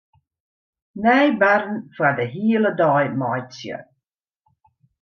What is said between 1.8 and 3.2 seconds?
foar de hiele dei